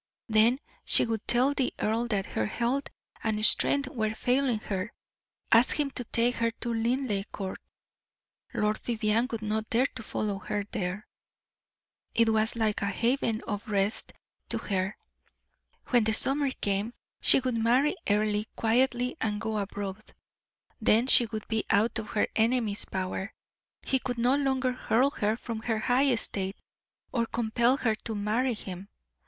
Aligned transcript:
Then 0.27 0.57
she 0.83 1.05
would 1.05 1.27
tell 1.27 1.53
the 1.53 1.75
earl 1.77 2.07
that 2.07 2.25
her 2.25 2.47
health 2.47 2.85
and 3.23 3.45
strength 3.45 3.87
were 3.89 4.15
failing 4.15 4.57
her; 4.61 4.91
ask 5.51 5.79
him 5.79 5.91
to 5.91 6.03
take 6.05 6.37
her 6.37 6.49
to 6.61 6.73
Linleigh 6.73 7.25
Court. 7.31 7.59
Lord 8.51 8.79
Vivianne 8.79 9.27
would 9.29 9.43
not 9.43 9.69
dare 9.69 9.85
to 9.85 10.01
follow 10.01 10.39
her 10.39 10.63
there. 10.71 11.05
It 12.15 12.29
was 12.29 12.55
like 12.55 12.81
a 12.81 12.87
haven 12.87 13.41
of 13.45 13.67
rest 13.67 14.13
to 14.49 14.57
her. 14.57 14.97
When 15.89 16.03
the 16.03 16.13
summer 16.15 16.49
came, 16.49 16.95
she 17.21 17.39
would 17.39 17.53
marry 17.53 17.95
Earle 18.09 18.43
quietly 18.55 19.17
and 19.21 19.39
go 19.39 19.59
abroad. 19.59 20.13
Then 20.81 21.05
she 21.05 21.27
would 21.27 21.47
be 21.47 21.63
out 21.69 21.99
of 21.99 22.07
her 22.07 22.27
enemy's 22.35 22.85
power; 22.85 23.31
he 23.83 23.99
could 23.99 24.17
no 24.17 24.35
longer 24.35 24.71
hurl 24.71 25.11
her 25.11 25.35
from 25.37 25.59
her 25.59 25.77
high 25.77 26.07
estate, 26.07 26.57
or 27.11 27.27
compel 27.27 27.77
her 27.77 27.93
to 27.93 28.15
marry 28.15 28.55
him. 28.55 28.89